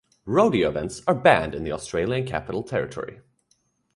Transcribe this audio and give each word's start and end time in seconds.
Rodeo 0.25 0.67
events 0.67 1.03
are 1.07 1.13
banned 1.13 1.53
in 1.53 1.63
the 1.63 1.73
Australian 1.73 2.25
Capital 2.25 2.63
Territory. 2.63 3.21